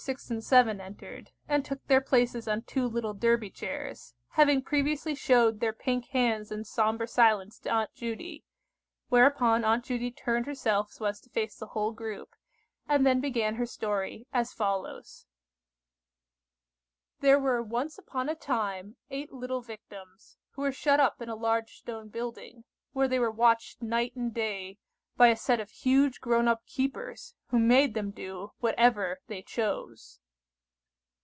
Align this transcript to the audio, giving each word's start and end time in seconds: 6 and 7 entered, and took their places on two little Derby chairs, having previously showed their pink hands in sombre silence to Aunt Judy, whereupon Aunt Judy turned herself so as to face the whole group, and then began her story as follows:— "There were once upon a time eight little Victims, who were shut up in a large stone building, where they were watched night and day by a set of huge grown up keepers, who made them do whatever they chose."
6 0.03 0.31
and 0.31 0.43
7 0.43 0.81
entered, 0.81 1.29
and 1.47 1.63
took 1.63 1.85
their 1.85 2.01
places 2.01 2.47
on 2.47 2.63
two 2.63 2.87
little 2.87 3.13
Derby 3.13 3.51
chairs, 3.51 4.15
having 4.29 4.63
previously 4.63 5.13
showed 5.13 5.59
their 5.59 5.71
pink 5.73 6.05
hands 6.07 6.51
in 6.51 6.63
sombre 6.63 7.07
silence 7.07 7.59
to 7.59 7.69
Aunt 7.69 7.93
Judy, 7.93 8.43
whereupon 9.09 9.63
Aunt 9.63 9.85
Judy 9.85 10.09
turned 10.09 10.47
herself 10.47 10.89
so 10.91 11.05
as 11.05 11.21
to 11.21 11.29
face 11.29 11.55
the 11.59 11.67
whole 11.67 11.91
group, 11.91 12.31
and 12.89 13.05
then 13.05 13.21
began 13.21 13.53
her 13.57 13.67
story 13.67 14.25
as 14.33 14.51
follows:— 14.53 15.27
"There 17.19 17.37
were 17.37 17.61
once 17.61 17.99
upon 17.99 18.27
a 18.27 18.33
time 18.33 18.95
eight 19.11 19.31
little 19.31 19.61
Victims, 19.61 20.39
who 20.53 20.63
were 20.63 20.71
shut 20.71 20.99
up 20.99 21.21
in 21.21 21.29
a 21.29 21.35
large 21.35 21.75
stone 21.77 22.09
building, 22.09 22.63
where 22.93 23.07
they 23.07 23.19
were 23.19 23.29
watched 23.29 23.83
night 23.83 24.15
and 24.15 24.33
day 24.33 24.79
by 25.17 25.27
a 25.27 25.35
set 25.35 25.59
of 25.59 25.69
huge 25.69 26.19
grown 26.19 26.47
up 26.47 26.65
keepers, 26.65 27.35
who 27.49 27.59
made 27.59 27.93
them 27.93 28.09
do 28.09 28.49
whatever 28.59 29.19
they 29.27 29.41
chose." 29.43 30.19